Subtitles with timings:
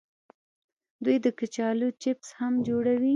[1.03, 3.09] دوی د کچالو چپس هم جوړوي.